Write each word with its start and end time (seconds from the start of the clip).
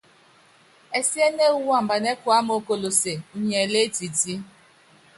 Ɛsíɛ́nɛ́ 0.99 1.47
ewú 1.51 1.61
wambanɛ́ 1.69 2.19
kuáma 2.21 2.51
ókolóse, 2.59 3.13
unyi 3.35 3.53
ɛlɛɛ́ 3.63 3.85
etití. 3.87 4.33